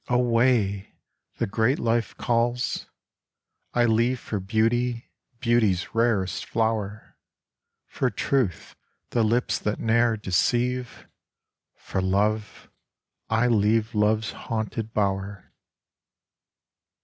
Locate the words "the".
1.37-1.45, 9.11-9.21